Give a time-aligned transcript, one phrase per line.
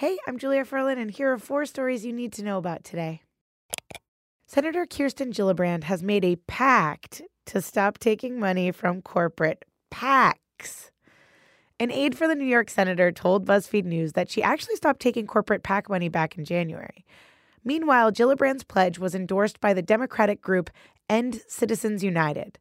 [0.00, 3.20] Hey, I'm Julia Furlan, and here are four stories you need to know about today.
[4.46, 10.88] Senator Kirsten Gillibrand has made a pact to stop taking money from corporate PACs.
[11.78, 15.26] An aide for the New York senator told BuzzFeed News that she actually stopped taking
[15.26, 17.04] corporate PAC money back in January.
[17.62, 20.70] Meanwhile, Gillibrand's pledge was endorsed by the Democratic group
[21.10, 22.58] End Citizens United.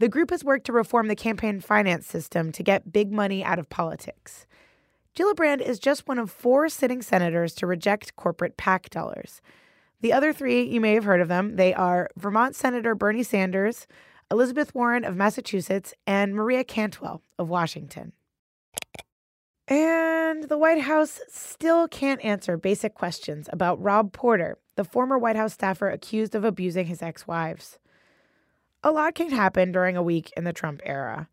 [0.00, 3.60] The group has worked to reform the campaign finance system to get big money out
[3.60, 4.46] of politics.
[5.16, 9.42] Gillibrand is just one of four sitting senators to reject corporate PAC dollars.
[10.00, 11.56] The other three, you may have heard of them.
[11.56, 13.86] They are Vermont Senator Bernie Sanders,
[14.30, 18.12] Elizabeth Warren of Massachusetts, and Maria Cantwell of Washington.
[19.68, 25.36] And the White House still can't answer basic questions about Rob Porter, the former White
[25.36, 27.78] House staffer accused of abusing his ex wives.
[28.82, 31.28] A lot can happen during a week in the Trump era.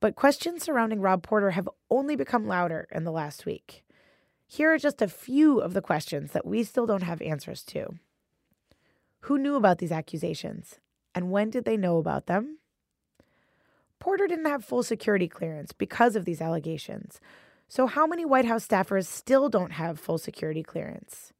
[0.00, 3.84] But questions surrounding Rob Porter have only become louder in the last week.
[4.46, 7.94] Here are just a few of the questions that we still don't have answers to.
[9.22, 10.78] Who knew about these accusations?
[11.14, 12.58] And when did they know about them?
[13.98, 17.20] Porter didn't have full security clearance because of these allegations.
[17.66, 21.32] So, how many White House staffers still don't have full security clearance?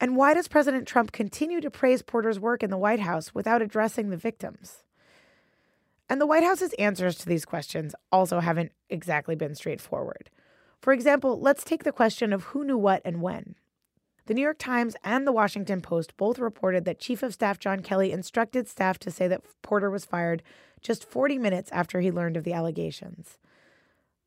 [0.00, 3.62] And why does President Trump continue to praise Porter's work in the White House without
[3.62, 4.84] addressing the victims?
[6.08, 10.30] And the White House's answers to these questions also haven't exactly been straightforward.
[10.80, 13.54] For example, let's take the question of who knew what and when.
[14.26, 17.80] The New York Times and the Washington Post both reported that Chief of Staff John
[17.80, 20.42] Kelly instructed staff to say that Porter was fired
[20.80, 23.38] just 40 minutes after he learned of the allegations.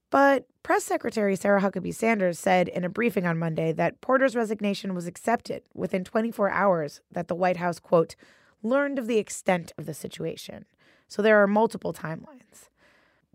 [0.09, 4.95] But Press Secretary Sarah Huckabee Sanders said in a briefing on Monday that Porter's resignation
[4.95, 8.16] was accepted within 24 hours that the White House, quote,
[8.64, 10.66] learned of the extent of the situation.
[11.08, 12.69] So there are multiple timelines.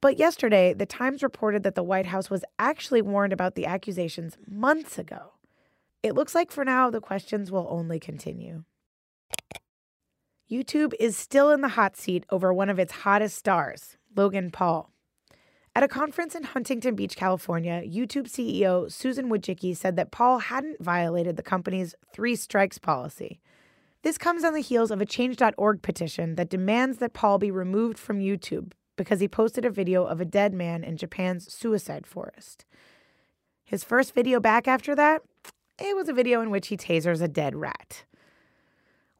[0.00, 4.36] But yesterday, the Times reported that the White House was actually warned about the accusations
[4.46, 5.34] months ago.
[6.02, 8.64] It looks like for now, the questions will only continue.
[10.50, 14.90] YouTube is still in the hot seat over one of its hottest stars, Logan Paul.
[15.74, 20.82] At a conference in Huntington Beach, California, YouTube CEO Susan Wojcicki said that Paul hadn't
[20.82, 23.40] violated the company's three strikes policy,
[24.02, 27.98] this comes on the heels of a Change.org petition that demands that Paul be removed
[27.98, 32.64] from YouTube because he posted a video of a dead man in Japan's suicide forest.
[33.64, 35.22] His first video back after that,
[35.78, 38.04] it was a video in which he tasers a dead rat.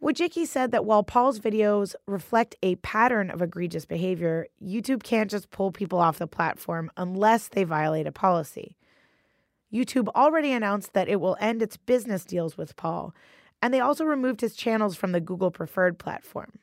[0.02, 5.50] Wojcicki said that while Paul's videos reflect a pattern of egregious behavior, YouTube can't just
[5.50, 8.76] pull people off the platform unless they violate a policy.
[9.72, 13.14] YouTube already announced that it will end its business deals with Paul
[13.62, 16.58] and they also removed his channels from the Google Preferred platform.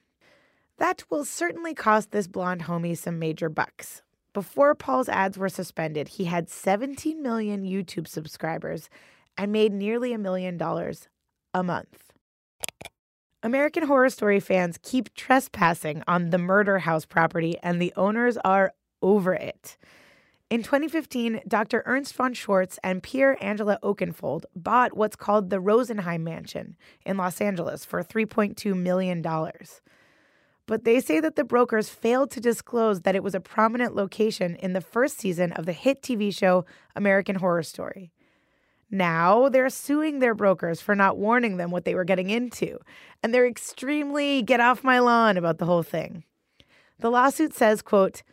[0.77, 4.01] That will certainly cost this blonde homie some major bucks.
[4.33, 8.89] Before Paul's ads were suspended, he had 17 million YouTube subscribers
[9.37, 11.07] and made nearly a million dollars
[11.53, 12.13] a month.
[13.41, 18.73] American Horror Story fans keep trespassing on the Murder House property, and the owners are
[19.01, 19.77] over it.
[20.49, 21.83] In 2015, Dr.
[21.85, 27.39] Ernst von Schwarz and Pierre Angela Oakenfold bought what's called the Rosenheim Mansion in Los
[27.39, 29.23] Angeles for $3.2 million.
[30.65, 34.55] But they say that the brokers failed to disclose that it was a prominent location
[34.55, 38.11] in the first season of the hit TV show American Horror Story.
[38.89, 42.79] Now they're suing their brokers for not warning them what they were getting into,
[43.21, 46.23] and they're extremely get off my lawn about the whole thing.
[46.97, 48.23] The lawsuit says, quote,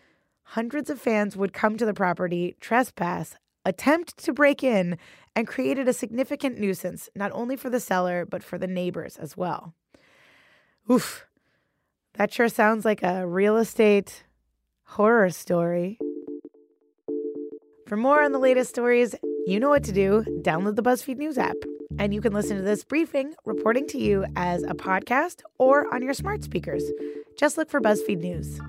[0.51, 4.97] hundreds of fans would come to the property, trespass, attempt to break in,
[5.35, 9.37] and created a significant nuisance, not only for the seller, but for the neighbors as
[9.37, 9.75] well.
[10.91, 11.27] Oof,
[12.15, 14.25] that sure sounds like a real estate
[14.85, 15.99] horror story.
[17.87, 19.15] For more on the latest stories,
[19.47, 20.25] you know what to do.
[20.43, 21.57] Download the BuzzFeed News app,
[21.99, 26.03] and you can listen to this briefing reporting to you as a podcast or on
[26.03, 26.85] your smart speakers.
[27.37, 28.61] Just look for BuzzFeed News.